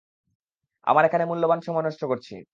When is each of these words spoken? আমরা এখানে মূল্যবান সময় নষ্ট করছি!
আমরা 0.87 1.03
এখানে 1.05 1.23
মূল্যবান 1.25 1.59
সময় 1.61 1.85
নষ্ট 1.87 2.01
করছি! 2.07 2.33